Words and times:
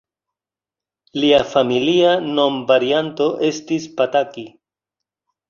Lia 1.23 1.41
familia 1.51 2.13
nomvarianto 2.39 3.29
estis 3.51 3.87
Pataki. 4.01 4.49